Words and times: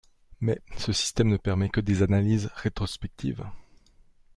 Mais, 0.39 0.57
ce 0.79 0.93
système 0.93 1.27
ne 1.27 1.37
permet 1.37 1.69
que 1.69 1.79
des 1.79 2.01
analyses 2.01 2.49
rétrospectives. 2.55 3.45